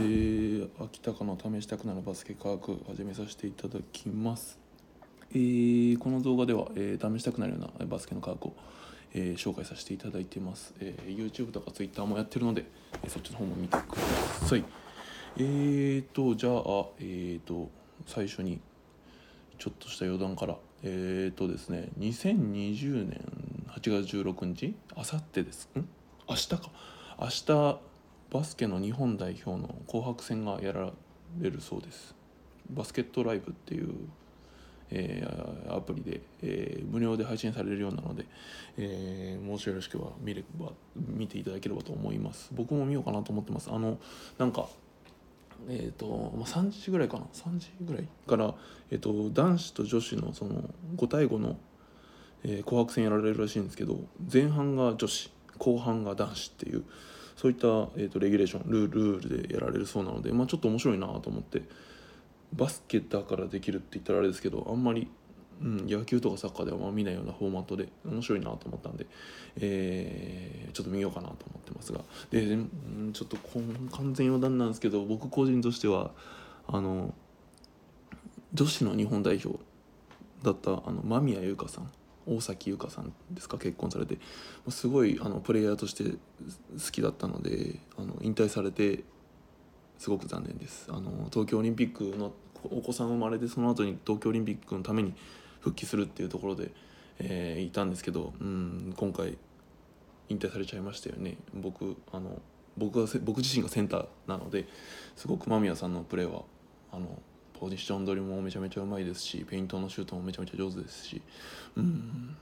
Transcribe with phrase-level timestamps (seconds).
[0.00, 4.56] ー、秋田かの試したくなるバスケ科学始めさせていただきます、
[5.32, 8.56] えーこの動画では、えー試したくなるようなバスケの科学を、
[9.12, 12.64] えー紹介させていただいてます、えー YouTube とか Twitter もやってるので、
[13.02, 14.64] えーそっちの方も見てください。
[15.36, 17.68] えーとじゃあえーと
[18.06, 18.60] 最初に
[19.58, 20.56] ちょっとした余談から。
[20.84, 23.20] えーとですね2020年
[23.68, 25.68] 8月16日あさってです。
[25.76, 25.80] ん？
[26.28, 26.70] 明日か。
[27.20, 27.87] 明日
[28.30, 30.92] バスケの日本代表の紅白戦がやら
[31.38, 32.14] れるそうです。
[32.70, 33.94] バスケットライブっていう、
[34.90, 38.26] えーアプリで、えー無料で配信されるようなので、
[38.76, 42.50] えーもしよろしければ見れば見ていただければと思います。
[42.52, 43.70] 僕も見ようかなと思ってます。
[43.72, 43.98] あの
[44.36, 44.68] なんか
[45.68, 48.54] えーとまあ、3時ぐらいかな？3時ぐらいから、
[48.90, 50.62] えー、と男子と女子のその
[50.96, 51.56] 5対5の、
[52.44, 53.98] えー紅白戦やられるらしいんですけど
[54.32, 56.84] 前半が女子後半が男子っていう
[57.38, 57.66] そういった、
[57.96, 61.62] えー、とレギュレーションルールールでやられるそうなので、まあ、ちょっと面白いなと思って。
[62.54, 65.08] バスケだからできるって言ったらあれですけどあんまり、
[65.62, 69.06] うん、野球とかサッカーではま見ないようなフォーマットで面白いなと思ったんで、
[69.60, 72.00] えーちょっと見ようかなと思ってますが。
[72.30, 76.12] で、うんちょっとこん完全余談なんですけど僕個人としては
[76.66, 77.14] あの
[78.54, 79.58] 女子の日本代表
[80.42, 81.90] だったあの間宮優香さん。
[82.28, 83.58] 大崎優香さんですか？
[83.58, 84.18] 結婚されて。
[84.68, 86.16] すごいあのプレイヤーとして好
[86.92, 89.04] きだったのであの引退されて
[89.98, 90.86] すごく残念です。
[90.90, 92.32] あの東京オリンピックの
[92.64, 95.14] お子さん生まれてその後に東京オリンピックのために
[95.60, 96.70] 復帰するっていうところで、
[97.18, 99.38] えーいたんですけど、うん、今回
[100.28, 101.36] 引退されちゃいましたよね。
[101.54, 102.42] 僕あの
[102.76, 104.68] 僕がせ僕自身がセンターなので
[105.16, 106.42] すごく間宮さんのプレーは
[106.92, 107.20] あの
[107.58, 111.22] ポジション取りもめちゃめちゃうまいですしペイントのシュートもめちゃめちゃ上手ですし。
[111.76, 112.36] うん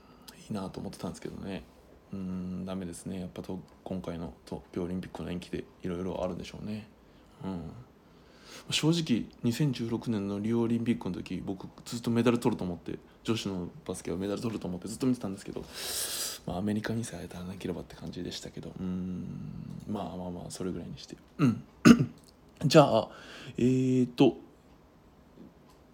[0.49, 1.63] いいなと思ってたんですけどね。
[2.13, 3.19] うんダメですね。
[3.19, 6.87] やっぱと今回の東京オリンピックの延期でいろいろあるんでしょうね。
[7.43, 7.71] うん。
[8.71, 15.63] 正直2016年のリオオリンピックの時僕ずっとメダル取ると思って女子のバスケはメダル取ると思ってずっと見てたんですけど、
[16.45, 18.71] まあ、アメリカにさえ当たらなければって感じでしたけど。
[18.79, 19.25] うん
[19.89, 21.17] まあまあまあそれぐらいにして。
[21.39, 21.63] うん。
[22.65, 23.09] じゃあ
[23.57, 24.37] えーと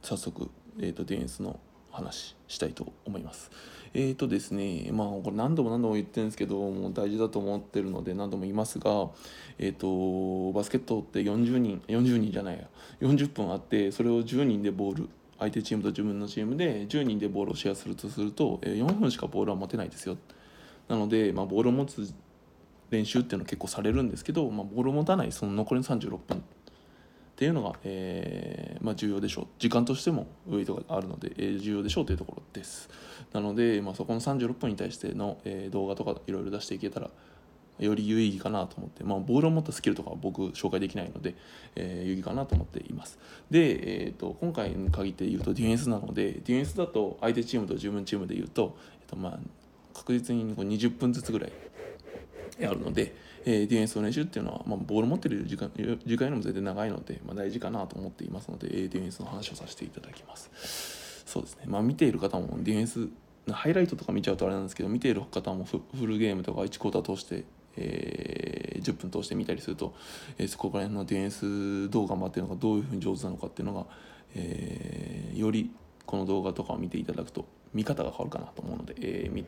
[0.03, 0.49] 早速、
[0.79, 1.59] えー、とディフェンスの
[1.91, 3.49] 話したいと思います。
[3.95, 9.09] えーとですねまあこれ何度も何度も言ってるんですけどもう大事だと思ってるので何度も言いますが、
[9.59, 12.63] えー、とバスケットって40人40人じゃないや
[13.01, 15.09] 40分あってそれを10人でボール
[15.39, 20.17] 相手チームと自分のチームで10人でボールをシェアするとすると4分しかボールは持てないですよ。
[20.87, 22.13] なので、まあ、ボールを持つ
[22.89, 26.43] 練習っていうのは結構されるんですけど、まあ、ボールを持たないその残りの36分
[27.33, 29.47] っていうのが、えーまあ、重要でしょう。
[29.57, 32.89] 時間としてもウェイトがあるので、えー重要でしょうというところです。
[33.33, 37.09] なので、まあ、そこの36分に対しての、えー動画とかいろいろ出していけたら
[37.79, 41.33] より有意義かなと思って、まあ、ボールを持ったスキルとかは僕紹介できないので、
[41.75, 43.17] えー有意義かなと思っています。
[43.49, 49.39] で、えー、と今回に限って言うとディフェンスなのでディフェンスだと相手チームと自分チームで言うと,、えーとまあ、
[49.95, 51.51] 確実にこう20分ずつぐらい
[52.61, 53.15] あるので、
[53.45, 61.23] えーディフェンスの練習っていうのは、まあ、ボール持ってる時間時間よりも全然長いので、まあ、大事かなと思っていますので、えーディフェンスの話をさせていただきます。
[61.25, 61.63] そうですね。
[61.67, 63.09] まあ見ている方もディフェンス
[63.51, 67.43] ハイライトとか見ちゃうとあれなんですけど見ている方もフフルゲームとか1クォーター通して、
[67.75, 69.93] えー10分通して見たりすると、
[70.37, 73.85] えーそこら辺のディフェンスどう頑張ってるのかどういうふうに上手なのかっていうのが、
[74.35, 75.71] えーより
[76.05, 79.45] この動画とかを見ていただくと見方が変わるかなと思うので、えーみ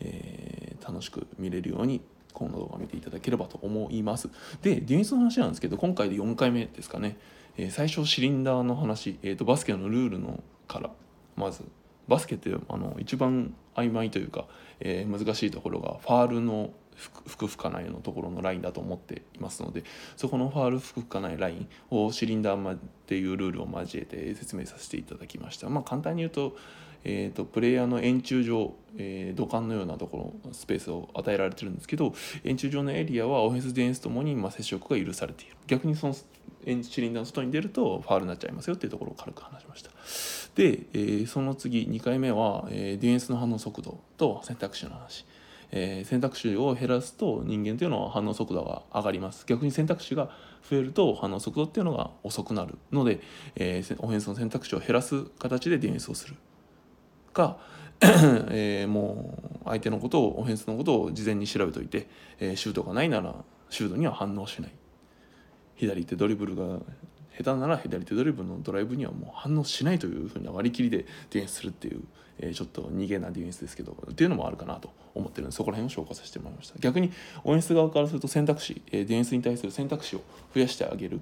[0.00, 2.00] えー楽しく見れるように
[2.32, 4.28] この動画を見ていただければと思います。
[4.62, 7.16] でディフェンスの話なんですけど今回で4回目ですかね、
[7.56, 10.90] えー最初シリンダーの話、えー、とバスケのルールのから
[11.36, 11.64] まず
[12.08, 14.46] バスケってあの一番曖昧というか、
[14.80, 16.70] えー難しいところがファールの
[17.24, 19.84] 吹く吹かないのところのラインだと思っていますので
[20.16, 25.68] そこのファール吹く吹かないラインをシリンダーっていうルールを交えて説明させていただきました。
[25.68, 26.56] まあ、簡単に言うと,、
[27.04, 32.12] えー、とプレイヤーの円柱状、えー土管のようなところスペースを与えられてるんですけど
[32.44, 35.56] 円柱状のエリアはオフェンスディフェンスともにまあ接触が許されている。
[35.66, 36.14] 逆にその
[36.66, 39.90] 円シリンダーの外に出るとファールになっちゃいますよっていうところを軽く話しました。
[40.54, 45.24] で、えーその次2回目は、えーディフェンスの反応速度と選択肢の話。
[45.72, 49.46] えー選択肢を減らすと人間というのは反応速度が上がります。
[49.46, 50.30] 逆に選択肢が
[50.68, 53.20] 増えると反応速度っていうのが遅くなるので、
[53.56, 56.34] えーオフェンスの選択肢を減らす形でディフェンスをする。
[57.32, 57.58] か、
[58.02, 63.34] えーもう相手のことをオフェンスのことを事前に調べといて、えーシュートがないなら
[63.68, 64.72] シュートには反応しない。
[65.76, 66.80] 左手ドリブルが
[67.42, 72.02] 下手なら左手ドリブルのドライブにはもう反応しないというふうな割り切りでディフェンスするっていう、
[72.38, 76.78] えー、ちょっと逃げなディフェンスですけどっていうのもあるかなと思ってるんでそこら辺を紹介させてもらいました。
[76.78, 77.12] 逆に
[77.44, 80.20] オフェンス側からすると選択肢、えー、ディフェンスに対する選択肢を
[80.54, 81.20] 増やしてあげる。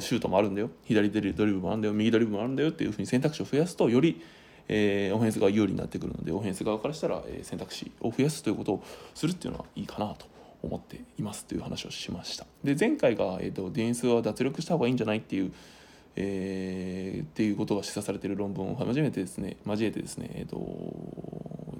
[0.00, 0.70] シュートもあるんだよ。
[0.84, 1.94] 左手ドリブルもあるんだよ。
[1.94, 4.22] 右ドリブルもあるんだよっていうふうに選択肢を増やすとより
[4.68, 8.82] えー、オフェンスが有利になってくるのでオフェンス側からしたら、え、選択肢を増やすということを
[9.14, 10.26] するっていうのはいいかなと
[10.62, 12.46] 思っていますという話をしました。
[12.62, 15.52] で前回が、えーと、ディフェンスは脱力した方がいいんじゃないっていう、
[16.16, 20.56] えー、っていうことが示唆されている論文を初めてですね交えてですね、えーと、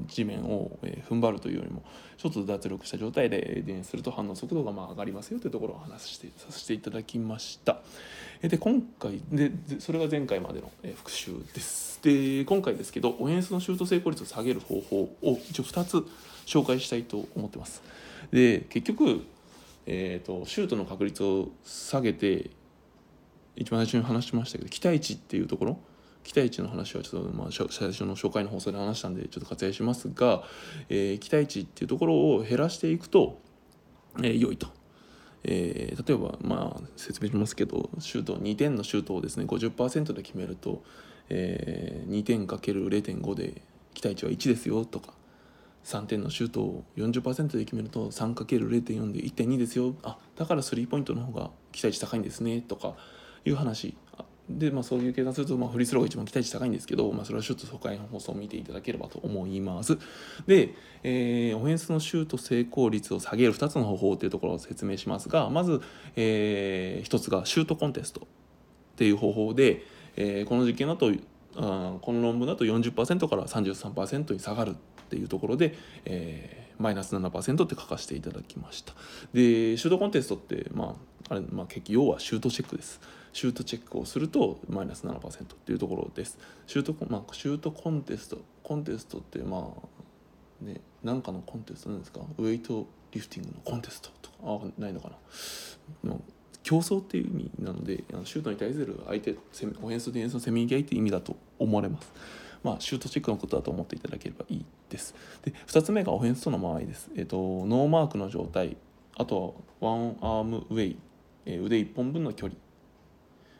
[0.08, 0.78] 地面を、
[1.08, 1.82] 踏ん張るというよりも
[2.16, 7.78] ちょっと脱力した状態でディフェンスすると反応速度がまあ上がりますよというところを話してさせていただきました。
[8.42, 12.00] で今回でそれが前回までの復習です。
[12.02, 16.06] で今回ですけどオフェンスのシュート成功率を下げる方法を一応2つ
[16.46, 17.82] 紹介したいと思ってます。
[18.30, 19.24] で結局、
[19.86, 22.50] えーと、シュートの確率を下げて
[23.56, 25.78] 一番最初に話しましたけど期待値っていうところ？
[26.24, 30.42] 期待値の話はちょっとまあ最初の紹介の放送で話したんでちょっと割愛しますが、
[30.88, 33.38] えー、期待値っていうところを減らしていくと、
[34.18, 34.68] えー、良いと。
[35.46, 40.82] えー、例えばまあ説明しますけどシュート2点のシュートをですね50%で決めると、
[41.28, 43.60] えー、2点 ×0.5 で
[43.92, 45.12] 期待値は1ですよとか
[45.84, 52.94] 3点のシュートを40%で決めると 3×0.4 で1.2ですよあだからスリーポイントの方が期待値高いんですねとか
[53.44, 53.96] いう話。
[54.48, 59.96] で、まあ、そういう計算すると、まあ、フリースローが一番期待値高いんですけど、まあ、それはちょっと初回の放送を見ていただければと思います。
[60.46, 65.80] で、えー、オフェンスのシュート成功率を下げる2つの方法というところを説明しますがまず、
[66.16, 68.24] えー、1つがシュートコンテストっ
[68.96, 69.82] ていう方法で、
[70.16, 71.10] えー、この実験だと
[71.56, 74.74] あこの論文だと40%から33%に下がるっ
[75.08, 75.74] ていうところで、
[76.04, 78.92] えー、マイナス7%って書かせていただきました。
[79.32, 80.96] でシュートコンテストってま
[81.30, 83.00] ああれ、まあ、結局要はシュートチェックです。
[83.34, 86.38] シュートチェックをするとマイナス7%っていうところです。
[86.66, 89.74] シュート,、まあ、シュートコンテストコンテストってま
[90.62, 92.20] あね何かのコンテストなんですか？
[92.38, 94.36] ウェイトリフティングのコンテストとか。
[94.44, 95.10] あないのか
[96.04, 96.16] な？
[96.62, 102.12] 競争っていう意味なのでシュートに対する相手オフェンスとディフェンスのせめぎ合いっていう意味だと思われます。
[102.62, 105.14] まあ、シュートチェックのことだと思っていただければいいです。
[105.42, 107.10] で2つ目がオフェンスとの間合いです。
[107.16, 108.78] えーと、ノーマークの状態
[109.16, 110.96] あとはワンアームアウェイ、
[111.44, 112.58] え、腕1本分の距離。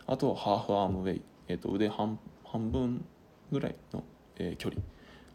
[0.07, 3.05] あとはハーフアームアウェイ、えーと、腕半半分
[3.51, 4.05] ぐらいの、
[4.37, 4.81] えー、距離。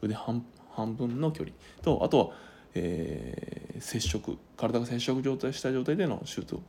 [0.01, 1.55] 腕半半分の距離。
[1.81, 2.29] とあとは、
[2.75, 4.37] えー、接触。
[4.57, 6.61] 体が接触状態した状態でのシュート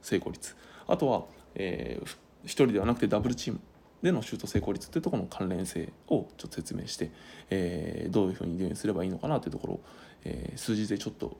[0.00, 0.56] 成功率。
[0.86, 2.06] あとは、えー、
[2.44, 3.60] 1人ではなくてダブルチーム
[4.02, 7.12] でのシュート成功率っていうところの関連性をちょっと説明して、
[7.50, 9.80] えー、どういうふうにディフェンすればいいのかなというところを、
[10.24, 11.36] えー、数字でちょっと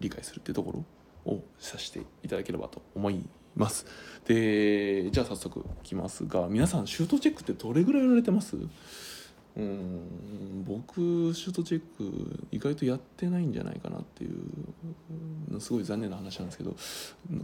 [0.00, 0.72] 理解するっていうとこ
[1.26, 3.24] ろをさせていただければと思い
[3.56, 3.86] ます。
[4.26, 8.56] でじゃあ早速いきますが皆さんシュートチェックってどれぐらいやられてます？
[9.56, 16.74] うん僕シュートチェック意外とやってないんじゃないかなっていうすごい残念な話なんですけど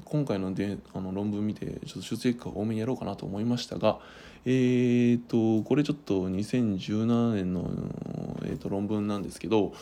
[0.05, 4.01] 今回のであの論文見てちょっとシュートチェックを多めにやろうかなと思いましたが
[4.45, 7.71] えーとこれちょっと2017年の、
[8.45, 9.73] えー、と論文なんですけど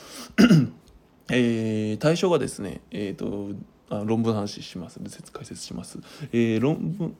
[1.31, 3.51] えー、対象がですねえっ、と
[3.91, 5.01] あ論文の話します。
[5.33, 5.99] 解説します、
[6.33, 6.77] えー、論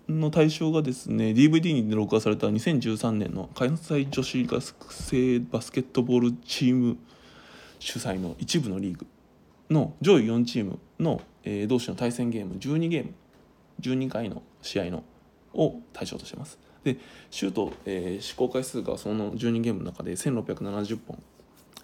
[0.07, 6.97] 文の対象がですね DVD に録画された2013年の関西女子学生バスケットボールチーム
[7.79, 9.07] 主催の一部のリーグ
[9.71, 13.15] の上位4チームの、えー、同士の対戦ゲーム12ゲーム
[13.81, 15.05] 12回の試合の
[15.55, 16.59] を対象としてます。
[16.85, 16.97] で
[17.31, 21.19] シュート、えー、試行回数がその12ゲームの中で1670本。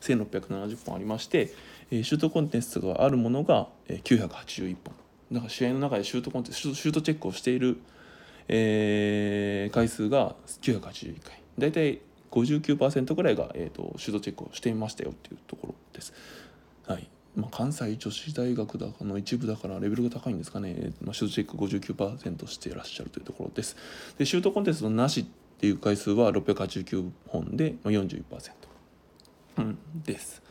[0.05, 1.53] 1670本ありまして
[1.91, 4.95] えシュートコンテストがあるものが、え981本
[5.33, 7.79] だから試合の中でシュートコンテストシュートチェックをしている、
[8.49, 16.13] えー、回数が981回大体59%ぐらいが、えーと、シュートチェックをしていましたよっていうところです。
[16.87, 17.09] はい。
[17.37, 23.77] まあ、関西女子大学だの一部だからレベルが高いんですかね、まあ、シュートチェック59%していらっしゃるというところです。
[24.19, 25.25] でシュートコンテストなしっ
[25.59, 28.25] ていう回数は689本で、まあ、41%、
[29.57, 30.43] うん、です。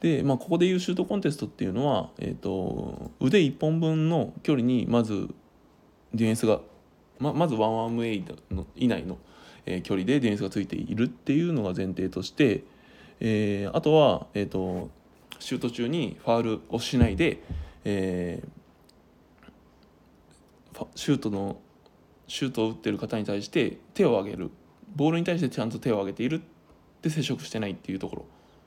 [0.00, 5.28] で、まあ、ここでいうシュートコンテストっていうのは、えーと、腕1本分の距離にまず
[6.14, 6.60] ディフェンスが
[7.18, 9.18] ままずワンアームエイの以内の、
[9.64, 12.64] えー、距離でディフェンスがついているっていうのが前提として、
[13.20, 14.90] えー、あとは、えーと、
[15.38, 17.42] シュート中にファールをしないで、
[17.84, 21.56] えー、シュートの
[22.28, 24.50] シュートを打ってる方に対して手を上げる。
[24.94, 26.40] ボールに対してちゃんと手を上げている
[27.02, 28.24] で接触してないっていうところ。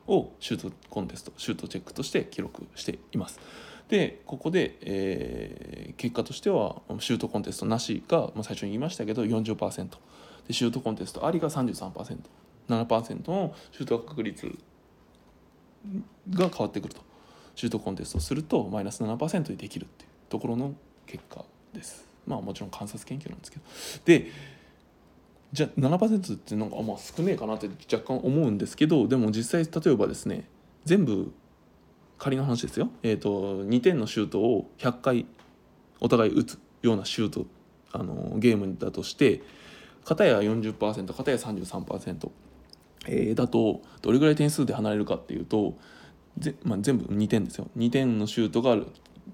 [0.09, 3.39] をシュートコンテストシュートチェックとして記録しています。
[3.87, 9.89] でここで、えー、結果としてはシュートコンテストなしが、まあ、最初に言いましたけど40%
[10.47, 14.55] でシュートコンテストありが 33%7% のシュート確率
[16.29, 17.01] が変わってくると。
[17.55, 20.75] シュートコンテストするとマイナス7%にできるっていうところの
[21.05, 22.07] 結果です。
[22.25, 23.63] まあもちろん観察研究なんですけど。
[24.05, 24.31] で
[25.51, 30.47] じゃあ7%ってなんかまあ少ねえかなって若干思うんですけどでも実際例えばですね
[30.85, 31.31] 全部
[32.19, 35.25] 仮の話ですよ、えーと、2点のシュートを100回
[36.01, 37.45] お互い打つようなシュート
[37.91, 39.41] あのゲームだとして
[40.05, 42.29] 片や 40%, 片や33%、
[43.07, 45.77] えー、だとどれぐらい点数で離れるかっていうと
[46.37, 47.67] ぜ、まあ、全部2点ですよ。
[47.77, 48.77] 2点のシュートが、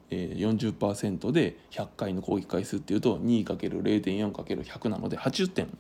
[0.10, 5.78] えー、40%で100回の攻撃回数っていうと 2×0.4×100 なので80点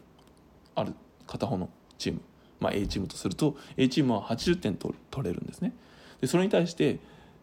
[0.75, 0.93] ある
[1.27, 2.21] 片方のチーム、
[2.59, 5.73] まあ、A チームとすると A チームは80点取れるんですね。
[6.21, 6.99] でそれに対して、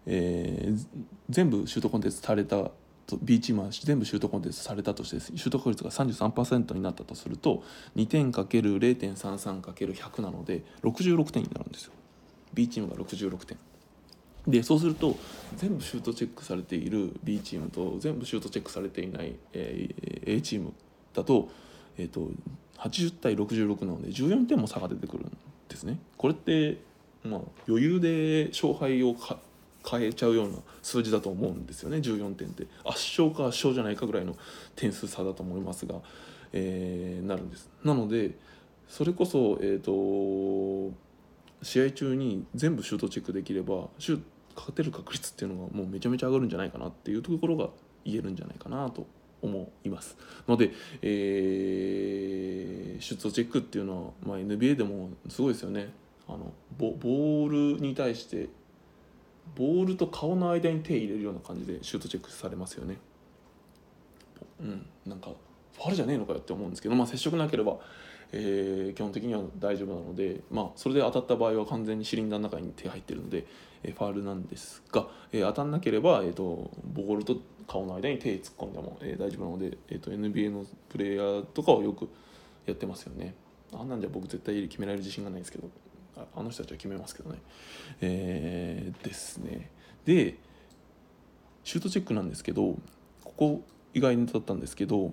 [0.06, 0.86] えー、
[1.28, 2.70] 全部シュートコンテンツされた
[3.06, 7.62] と B チームは全部シュートコンテンツされたとしてシュート確率が33%になったとすると
[7.96, 11.92] 2点 ×0.33×100 なので66点になるんですよ。
[12.54, 13.58] B チームが66点。
[14.46, 15.16] でそうすると
[15.56, 20.72] 全部シュートチェックされている B チームと全部シュートチェックされていない、A チーム
[21.14, 21.48] だと,、
[21.96, 22.28] えーと、
[22.82, 25.36] 80対66なので14点も差が出てくるん
[25.68, 25.98] ですね。
[26.16, 26.78] これって
[27.24, 29.14] まあ、余裕で勝敗を
[29.88, 31.98] 変えちゃうような数字だと思うんですよね。
[31.98, 32.66] 14点って。
[32.84, 34.36] 圧勝か圧勝じゃないかぐらいの
[34.74, 35.96] 点数差だと思いますが、
[36.52, 37.70] えー、なるんです。
[37.84, 38.32] なので
[38.88, 40.92] それこそ、えーと、
[41.62, 44.24] 試合中に全部シュートチェックできればシュート
[44.54, 47.70] 勝てる確率っていうのがもうめちゃめちゃ上がるんじゃないかなっていうところが
[48.04, 49.06] 言えるんじゃないかなと
[49.42, 50.16] 思います
[50.48, 50.70] ので、
[51.02, 55.92] えー、シュートチェックっていうのは、まあ、NBA でもすごいですよね
[56.28, 58.48] あのボボールに対して
[59.56, 62.96] ボールと顔の間に手入れるような感じでシュートチェックされますよね。
[64.60, 65.30] うん、なんか
[65.74, 67.78] ファルじゃねえのかよって思うんですけど、まあ、接触なければ、
[68.32, 73.44] えー、基本的には大丈夫なので、まあ、それで当たった場合は完全にシリンダーの中に手が入ってるので、
[73.82, 77.36] えー、ファールなんですが、えー、当たんなければ、えーと、ボールと
[77.68, 82.08] 顔の間に手突っ込んでも、えー、大丈夫なので、えーと NBA のプレイヤーとかはよく
[82.66, 83.34] やってますよね。
[83.74, 85.70] あんなんじゃ僕絶対決められる自信がないんですけど
[86.36, 87.38] あの人たちは決めますけどね
[88.00, 89.70] えー、ですね
[90.04, 90.36] で
[91.64, 92.76] シュートチェックなんですけど
[93.24, 93.62] ここ
[93.94, 95.12] 意外にだったんですけど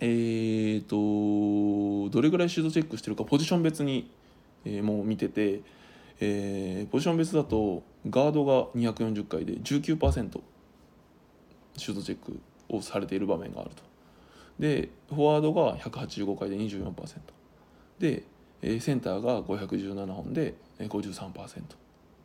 [0.00, 4.10] えーとどれぐらいシュートチェックしてるかポジション別に、
[4.64, 5.62] えー、もう見てて、
[6.20, 10.40] えー、ポジション別だとガードが240回で19%
[11.76, 13.82] シュートチェックをされている場面があると。
[14.58, 16.92] でフォワードが185回で24%
[18.00, 18.24] で
[18.80, 21.64] センターが517本で53%っ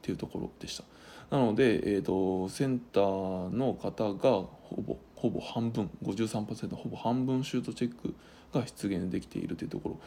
[0.02, 0.84] ていうところでした。
[1.30, 8.14] なので、えーと、センターの方がほぼほぼ半分53%ほぼ半分シュートチェック
[8.54, 10.00] が出現できているというところ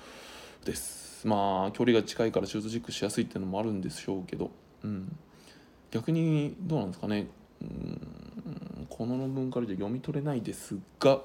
[0.67, 1.27] です。
[1.27, 4.51] まあ距離が近いからシュートチェックしやすいっていうのもあるんでしょうけど、
[4.85, 5.17] うん、
[5.91, 7.29] 逆にどうなんですかね、
[7.63, 11.23] うん、この論文からじゃ読み取れないですが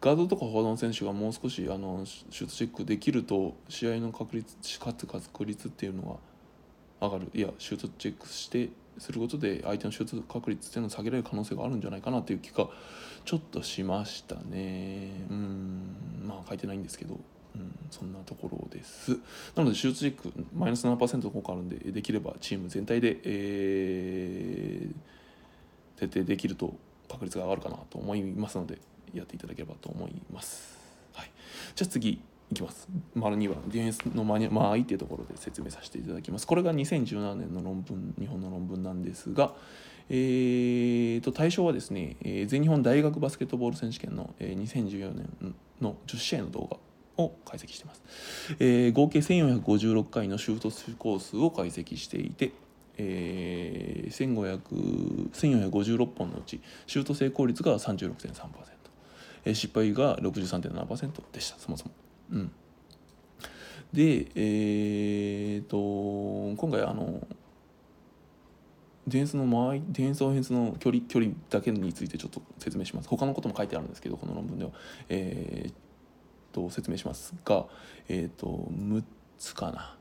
[0.00, 7.30] ガードとかフォワードの選手がもう少しあのシュートチェックできると試合の確率勝つ確率っていうのは上がる。
[7.32, 8.70] いやシュートチェックして
[9.00, 12.68] することで相手のシュート確率っていうのを下げられる可能性があるんじゃないかなという気が
[13.24, 15.10] ちょっとしましたね。
[15.30, 16.24] うん。
[16.28, 17.18] まあ書いてないんですけど、
[17.54, 19.12] うん、そんなところです。
[19.56, 26.74] なのでシュートチェックマイナス7%の効果あるんでできればチーム全体で、えー、徹底できると
[27.08, 28.78] 確率が上がるかなと思いますので
[29.14, 30.76] やっていただければと思います。
[31.14, 31.30] はい、
[31.74, 32.20] じゃあ次。
[32.50, 32.88] いきます。
[33.14, 36.46] 丸2はディフェンスの間合いっていうところで説明させていただきます。
[36.46, 39.54] これが2017年の論文、日本の論文なんですが、
[40.08, 46.68] えー、と対象はですね、え、全日本大学バスケットボール選手権の、え、2014年の10試合の動
[47.16, 48.02] 画を解析しています、
[48.58, 52.52] えー、合計1456回のシュートコースを解析していて、
[52.96, 54.80] えー、
[55.30, 58.70] 1456本のうちシュート成功率が36.3%。
[59.44, 61.92] え失敗が63.7%でしたそもそも。
[62.32, 62.52] うん、
[63.92, 65.76] でえー、と
[66.56, 67.26] 今回あの
[69.06, 73.08] ディフェンスの間合いディフェンスオフェンスの距離距離だけについてちょっと説明します。
[73.08, 74.70] 他のことも書いてあるんですけどこの論文では、
[75.08, 77.66] えー、と説明しますが、
[78.08, 79.02] えー、と6
[79.38, 79.96] つかな、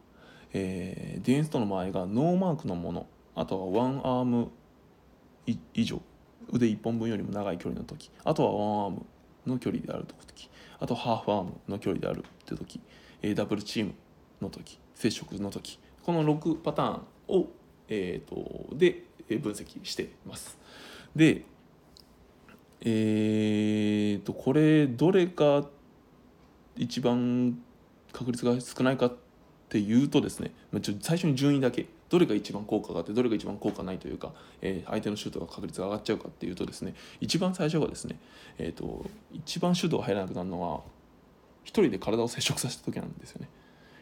[0.54, 4.52] えー、ディフェンスとの間合いがノーマークのものあとはワンアーム
[5.74, 6.02] 以上。
[6.52, 8.12] 腕1本分よりも長い距離の時。
[8.24, 9.06] あとはワンアーム
[9.48, 10.50] の距離である時。
[10.80, 12.80] あとハーフアームの距離であるって時
[13.36, 13.94] ダブルチーム
[14.42, 17.48] の時接触の時この6パターンを、
[17.88, 20.58] えーと、で分析しています。
[21.16, 21.44] で
[22.82, 25.66] えー、とこれどれが
[26.78, 27.62] 一番
[28.14, 29.29] 確率が少ないかって
[29.70, 30.52] っていうとですね
[31.00, 34.32] 最初に順位だけどれが一番効果があってどれが一番効果ないというか、
[34.64, 38.18] えー、相手のシュートが確率が上がっちゃうかっていうとですね一番最初がですね、
[38.58, 40.82] えーと、一番シュートが入らなくなるのは
[41.64, 43.50] 一人で体を接触させた時なんですよね。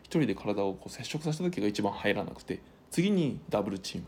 [0.04, 4.08] 一人で体をこう接触させた時が一番入らなくて次にダブルチーム。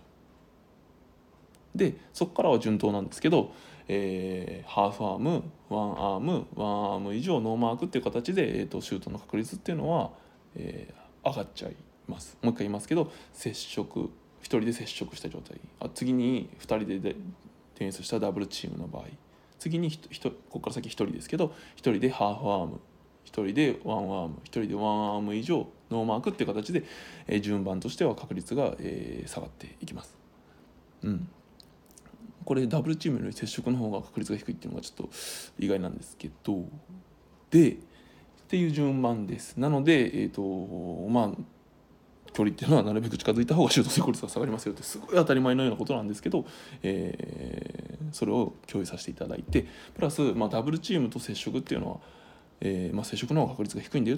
[1.75, 3.51] でそこからは順当なんですけど、
[3.89, 10.11] えー、ハーフアームワンアームワンアーム以上ノーマークっていう形で、えーと、シュートの確率っていうのは、
[10.55, 11.75] えー、上がっちゃい
[12.07, 12.37] ます。
[12.41, 14.09] もう一回言いますけど接触1
[14.43, 15.59] 人で接触した状態。
[15.79, 19.05] あ次に2人でディフェンスしたダブルチームの場合。
[19.59, 22.79] 次にここから先1人ですけど1人でハーフアーム。
[23.25, 24.35] 1人でワンアーム。
[24.43, 26.83] 1人でワンアーム以上ノーマークっていう形で、
[27.27, 30.17] えー、順番としては確率が、えー、下がっていきます。
[31.03, 31.29] うん。
[32.45, 35.09] これダブルチームより接触の方が確率が低いっていうのがちょっと
[35.59, 36.63] 意外なんですけど。
[37.51, 37.77] で
[38.49, 39.57] っていう順番です。
[39.57, 41.29] なのでえ、ー、とまあ
[42.33, 46.45] 距離っていうのはなるべく近づいた方がシュート成功率が下がりますよってすごい当たり前のようなことなんですけど、
[46.81, 51.97] えー、それを共有させていただいてプラス、まあ、ダブルチームと接触っていうのは、
[52.61, 54.17] えーまあ、接触の方が確率が低いんだよ。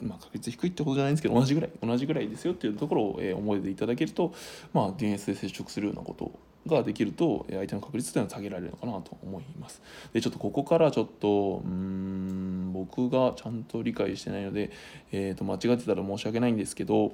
[0.00, 4.32] まあ、確率低いってことじゃないんですけど同じぐらい同じぐらいですよっていうところを、えー、思い出いただけると、
[4.72, 6.32] まあ、ディフェンスで接触するようなこと
[6.66, 9.82] ができると相手の確率というのは下げられるのかなと思います。
[10.12, 14.70] でちょっとここからちょっとうん僕がちゃんと理解してないので、
[15.10, 17.12] えー、と間違ってたら申し訳ないんですけど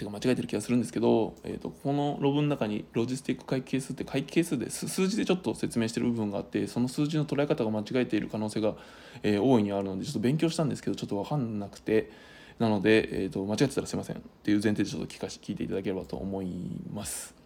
[0.00, 8.74] てか間違えてる気がするんですけど、えー、とこの論文の中にロジスティック回帰係数って回帰係数で数字でちょっと説明してる部分があってその数字の捉え方が間違えている可能性が、
[9.22, 12.10] えー、大いにあるのでちょっと勉強したんですけどちょっと分かんなくて
[12.58, 16.46] なので、えー、と間違ってたらすいませんっていう前提でちょっと聞かし聞いていただければと思い
[16.92, 17.39] ます。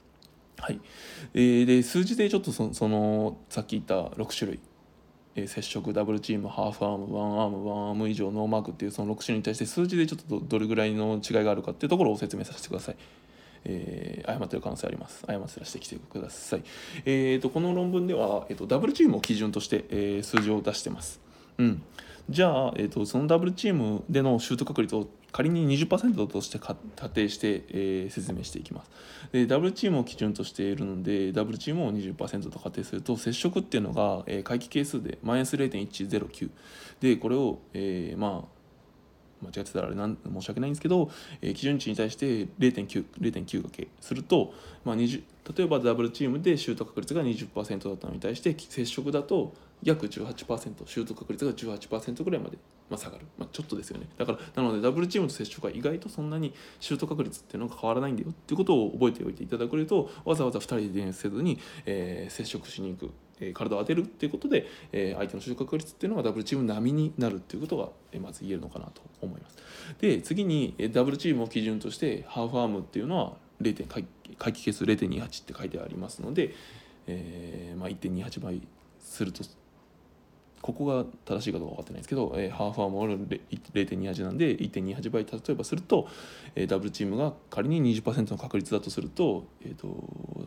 [0.64, 0.80] はい、
[1.34, 4.60] えー、で数字でちょっとそのさっき言った6種類、
[5.34, 12.96] えー、接触ダブルチームハーフアームワンアームワンアーム以上ノーマークっていうその6種類に対して数字でちょっとどれぐらいの違いがあるかっていうところを説明させてください。
[13.66, 15.22] えー、誤ってる可能性あります。
[15.26, 16.62] 誤ってたら指摘してください。
[17.04, 21.20] えーと、この論文では、えーと、ダブルチームを基準として、えー、数字を出してます。
[21.58, 21.82] うん、
[22.30, 26.78] じゃあ、えーと、そのダブルチームでのシュート確率を仮に20%として仮
[27.12, 28.90] 定して、えー、説明していきます。
[29.32, 36.50] でダブルチームを基準としているのでダブルチームを20%と仮定すると接触っていうのが、えー、回帰係数でマイナス0.109
[37.00, 38.54] でこれを、えー、まあ
[39.42, 41.10] 間違ってたらあれなん申し訳ないんですけど、
[41.42, 42.26] えー、基準値に対して
[42.60, 45.20] 0.9 0.9掛けすると、まあ、20
[45.56, 49.52] 例えばダブルチームでシュート確率が20%だったのに対して接触だと
[49.84, 52.56] 約18%シュート確率が18%ぐらいまで、
[52.88, 69.56] まあ、下がる、まあ、ちょっとですよねだからなのでダブルチームと接触は意外とそんなにシュート確率っていうのが変わらないんだよっていうことを覚えておいていただけるとわざわざ2人でディフェンスせずに、えー、接触しに行く、えー、体を当てるっていうことで、えー、相手のシュート確率っていうのがダブルチーム並みになるっていうことが、えー、まず言えるのかなと思います
[70.00, 73.86] で次に、えー、ダブルチームを基準としてハーフアームっていうのは 0.
[73.86, 74.06] 回
[74.38, 76.54] 回帰係数0.28って書いてありますので、
[77.06, 78.62] えーまあ、1.28倍
[78.98, 79.44] すると
[80.64, 86.08] ここが正しいかどうか分かってないんですけど、えー、ハーフアームは0.28なんで1.28倍例えばすると、
[86.54, 89.86] えー、ダブルチームが仮に20%の確率だとすると,、えーと、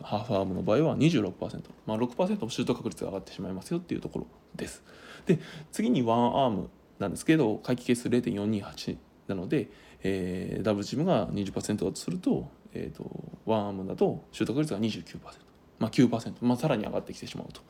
[0.02, 4.26] ハーフアームの場合は26%、まあ、6%もシュート確率が上がってしまいますよっていうところ
[4.56, 4.82] です。
[5.26, 5.38] で
[5.70, 8.96] 次にワンアームなんですけど回帰係数0.428
[9.28, 9.70] なので、
[10.02, 13.08] えー、ダブルチームが20%だとすると,、えーと、
[13.46, 15.47] ワンアームだとシュート確率が29%、
[15.78, 17.60] まあ9%、まあ、さらに上がってきてしまうと。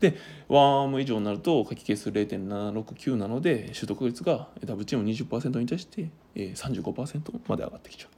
[0.00, 0.16] で
[0.48, 8.08] ワンアーム以上になると回帰係数0.769なのでシュート率がダブルチーム20%に対して35%まで上がってきちゃ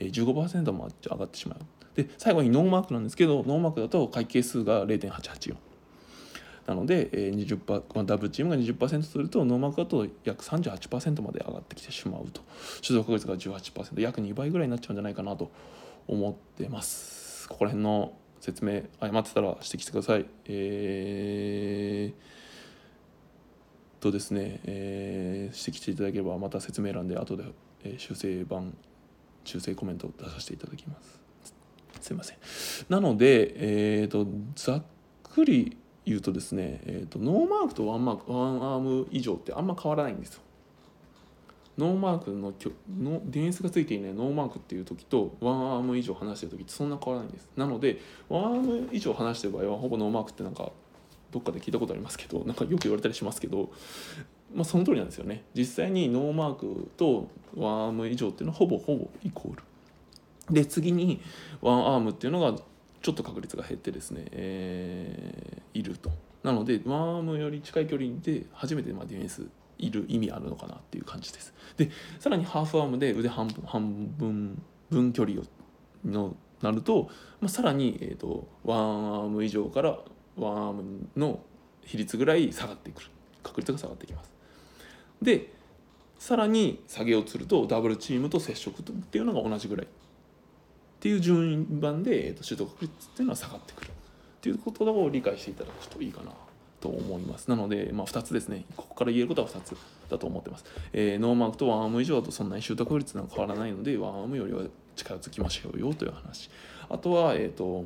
[0.00, 0.04] う。
[0.04, 1.58] 15%も上がってしまう。
[1.94, 5.56] で最後にノーマークなんですけどノーマークだと回帰係数が0.884
[6.66, 12.42] なので20%ダブルチームが20%するとノーマークだと約38%まで上がってきてしまうと。
[12.86, 15.50] 取得率が18%約2倍ぐらいになっちゃうんじゃないかなと
[16.08, 17.48] 思ってます。
[17.48, 20.26] ここら辺の説明誤ってたら指摘してください。
[20.46, 27.44] えー、とですね、えー、指摘していただければまた説明欄で後で、
[27.84, 28.76] え、修正版
[29.44, 31.20] 修正コメントを出させていただきます。
[32.00, 32.36] すいません。
[32.88, 34.82] なので、えーと、ざっ
[35.22, 40.42] くり言うとですね、えーと、ノーマークとワンマークワンアーム以上ってあんま変わらないんですよ。
[41.78, 42.52] ノーマークの
[42.98, 47.48] のディフェンスがついていないノーマークっていう時とワンアーム以上離してる時ってそんな変わらないんです。
[47.56, 50.72] なのでワンアーム以上離してる場合はほぼノーマークってなんか
[51.30, 53.70] どっかで聞いたことありますけどなんかよく言われたりしますけど
[54.54, 55.44] まあその通りなんですよね。
[55.54, 59.62] 実際にノーマークとワンアーム以上っていうのはほぼほぼイコール。
[60.50, 61.20] で次に
[61.60, 62.56] ワンアームっていうのが
[63.02, 66.10] ちょっと確率が減ってですね、えーいると。
[66.42, 69.42] なのでワンアームより近い距離で初めてまディフェンス
[69.78, 71.52] いる意味あるのかなっていう感じです。
[71.76, 75.44] でさらにハーフアームで腕半分半分分距離を
[76.04, 77.10] のなると、
[77.40, 79.98] まあ、さらに、えー、とワンアーム以上から
[80.36, 81.40] ワンアームの
[81.84, 83.06] 比率ぐらい下がってくる。
[83.42, 84.32] 確率が下がってきます。
[85.22, 85.52] で
[86.18, 89.88] さらに下げようとするとダブルチームと接触っていうのが同じぐらいっ
[90.98, 93.90] ていう順番で、えー、とシュート確率っていうのは下がってくるっ
[94.40, 96.32] ていうことを理解していただくといいかな。
[96.80, 97.48] と思います。
[97.48, 98.64] なので、まあ、2つですね。
[98.76, 99.76] ここから言えることは2つ
[100.08, 104.62] だと思ってます、えーノーマークとワンアーム以上だとそんなに習得率なんか変わらないのでワンアームよりは
[104.94, 106.50] 近づきましょうよという話。
[106.88, 107.84] あとは、えーと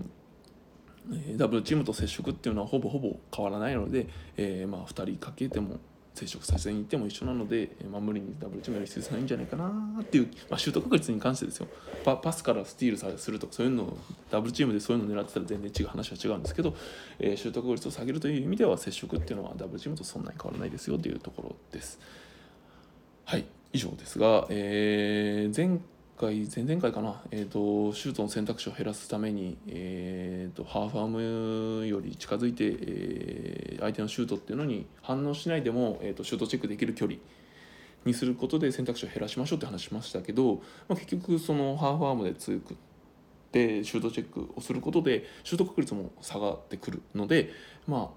[1.13, 5.79] えダブルチームと接触っていうのはほぼほぼ変わらないので、えーまあ、2人かけても
[6.21, 11.69] 接触させに行っても一緒なので、まあ、無理にダブルチームやる必要ないんじゃないかなっていう、まあ、シュート確率に関してですよ
[12.05, 13.99] パパスからスティールさするとかそういうのを
[14.31, 16.77] ダブルチームでそういうのを狙ってたら全然違う話は違うんですけど、
[17.19, 21.99] えーシュート確率を下げるという意味では接触っていうのはダブルチームとそんなに変わらないですよというところです。
[23.25, 25.81] はい以上ですが、えー前
[26.21, 37.19] 回前々回かな、えー、とシュートの選択肢を減らすために、えー、とハーフアームより近づいて、えー相手のシュートっていうのに反応しないでも、えー、とシュートチェックできる距離
[38.05, 40.57] にすることで選択肢を減らしましょうって話しましたけど、
[40.87, 42.77] まあ、結局そのハーフアームで強くっ
[43.53, 47.51] てシュートチェックをすることでシュート確率も下がってくるので
[47.87, 48.09] まあ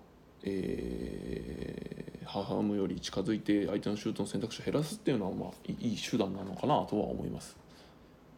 [0.44, 7.63] えーハーフアームより近づいて相手のシュートの選択肢を減らすっていうのはまあいい手段なのかなとは思います。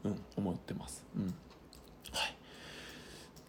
[0.06, 1.04] うん、思ってます。
[1.16, 1.26] うん。
[1.26, 1.30] は
[2.28, 2.36] い。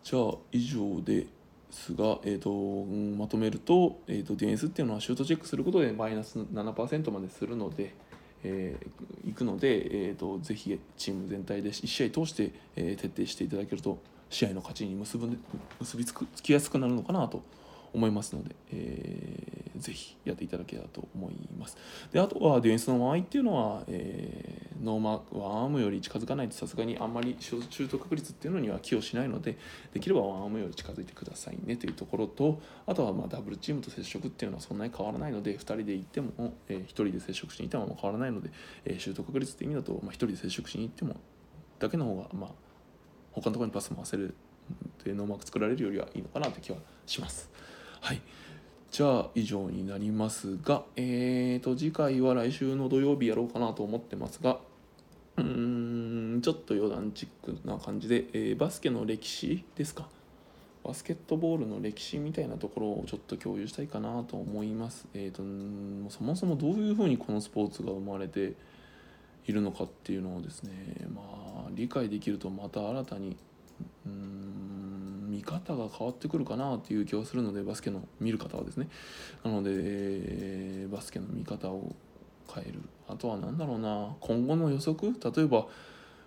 [0.02, 1.26] じゃあ以上で
[1.70, 7.92] すが、えーとうんまとめると,、えー、とディフェンスっていうのはシュートチェックすることでマイナス7%までするので、
[8.42, 13.98] えー、いくので、えー、とぜひチーム全体で1試合通して、えー徹底していただけると
[14.30, 15.38] 試合の勝ちに結ぶ
[15.80, 17.42] 結びつくつきやすくなるのかなと
[17.96, 21.76] 思いますので、えーぜひやっていただけたらと思います。
[22.10, 29.56] であとはディフェンスの間合いっていうのは、えーノーマーワンアームより近づかないとさすがにあんまりシュート確率っていうのには寄与しないので
[29.92, 38.50] できればワンアームより近づいてくださいねというところとあとはまあダブルチームと接触っていうのはそんなに変わらないので2人で行っても、えー1人で接触しに行っても変わらないので、
[38.84, 41.16] えーシュート確率って意味だと、まあ、1人で接触しに行っても
[41.78, 42.50] だけの方がまあ
[43.32, 44.34] 他のところにパス回せる
[45.04, 47.50] でノーマーク作られるよりはいいのかなという気はします。
[48.00, 48.20] はい
[48.90, 54.58] じゃあ以上になりますが、えー、と次回は来週の土曜日やろうかなと思ってますが
[55.36, 60.08] うーんちょっと余談チックな感じで、えーバスケの歴史ですか
[60.86, 65.06] バスケットボールの歴史みたいなところをちょっと共有したいかなと思います。
[65.14, 68.52] えー、とそもそもどういうふうにこのスポーツが生まれて
[69.46, 70.70] いるのかっていうのをですね
[71.12, 71.22] ま
[71.66, 73.36] あ理解できるとまた新たに
[74.06, 74.65] うん
[75.36, 78.88] 見方が変わってくるかなっていう気はするのでバスケの見る方はですね。
[79.44, 81.94] なので、えーバスケの見方を
[82.52, 82.80] 変える。
[83.08, 84.16] あとは何だろうな。
[84.20, 85.12] 今後の予測？
[85.12, 85.66] 例えば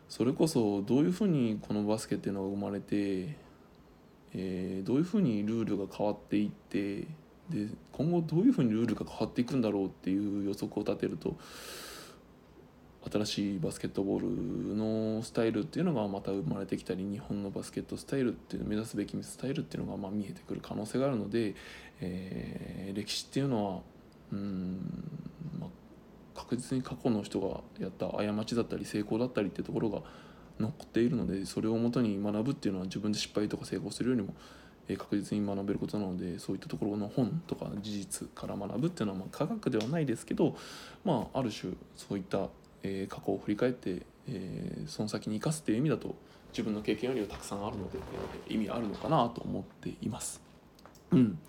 [0.07, 3.35] それこそどういうふうにこのバスケっていうのが生まれて、
[4.33, 7.07] えーどういうふうにルールが変わっていって
[7.49, 11.35] で今後どういうふうにルールが変わっていくんだろうっていう予測を立てると
[13.11, 21.55] 新しいバスケットボールのスタイルっていうのがまた生まれてきたり日本のバスケットスタイルっていう目指すべきスタイルっていうのがまあ見えてくる可能性があるので、
[22.01, 23.81] えー歴史っていうのは
[24.31, 24.79] うん、
[25.59, 25.69] まあ、
[26.35, 30.01] 確実に過去の人がやった過ちだったり成功だったりっていうところが
[30.59, 34.33] 残っているのでそれをもとに学ぶっていうのは自分で失敗とか成功するよりも
[34.97, 40.55] 確実に学べることなのでそういったところの本とか事実から学ぶっていうのはまあ科学ではないですけど、
[41.05, 42.49] まあ、ある種そういった、
[42.83, 46.15] えー過去を振り返って、えその先に生かすっていう意味だと
[46.51, 47.99] 自分の経験よりはたくさんあるので、
[48.49, 50.41] え意味あるのかなと思っています。
[51.11, 51.39] うん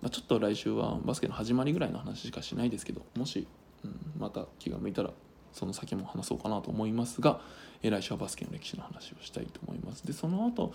[0.00, 3.46] まあ、ちょっと来週はバスケの始まりぐらいの話しかしないですけどもし、
[3.84, 5.10] うん、また気が向いたら
[5.52, 7.40] その先も話そうかなと思いますが、
[7.82, 10.72] えー来週はバスケの歴史の話をしたいと思いますでその後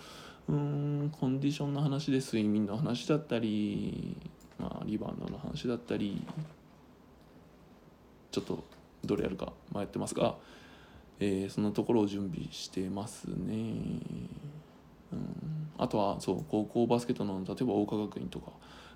[0.50, 4.18] うんコンディションの話で睡眠の話だったり、
[4.60, 6.22] まあ、リバウンドの話だったり
[8.32, 8.64] ちょっと
[9.06, 10.36] どれやるか迷ってますが、
[11.20, 13.56] えーそのところを準備してますね。
[15.14, 18.52] うん、あとはそう高校バスケットの例えば桜花学院とか、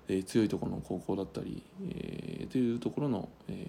[0.08, 3.66] えー強いところの高校だったり、えーというところの、え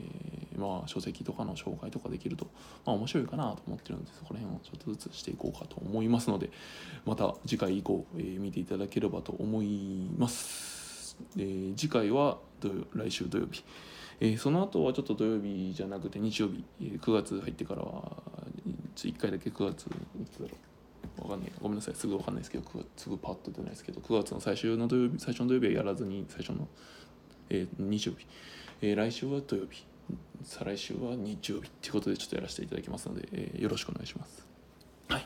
[0.55, 2.45] ーまあ、書籍とかの紹介とかできると、
[2.85, 6.49] まあ、面白いかなと思ってるのでそこら辺をちょっとずつしていこうかと思いますので
[7.05, 11.17] また次回以降、えー見ていただければと思います。
[11.37, 12.37] えー次回は
[12.93, 13.63] 来週土曜日
[14.21, 18.23] えーその後はちょっと土曜日じゃなくて日曜日、えー9月入ってからは
[18.95, 19.89] 1回だけ9月い
[20.31, 20.51] つだろ
[21.19, 21.21] う。
[21.23, 21.51] わかんない。
[21.61, 21.95] ごめんなさい。
[21.95, 26.67] すぐわかんないですけど9月すぐパッと出ないですけど9月の最終の土曜日最初の土曜日はやらずに最初の、
[27.49, 28.25] えー日曜日、
[28.81, 29.83] えー来週は土曜日。
[30.43, 34.47] 再来週は日曜日っていうことでちょっとやらせていただきますので、えーよろしくお願いします。
[35.07, 35.25] はい。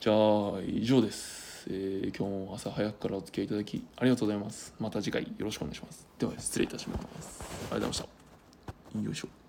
[0.00, 0.16] じゃあ
[0.66, 4.74] 以上です、えー今日も朝早くからお付き合いいただきありがとうございます。
[4.78, 6.06] また次回よろしくお願いします。
[6.18, 7.04] では失礼いたします。
[7.04, 8.13] ありがとうございました。
[9.02, 9.43] よいしょ。